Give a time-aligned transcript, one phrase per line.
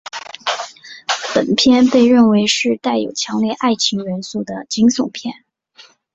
[1.35, 5.43] 本片被认为是带有强烈爱情元素的惊悚片。